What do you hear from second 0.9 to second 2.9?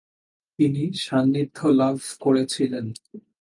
সান্নিধ্য লাভ করেছিলেন।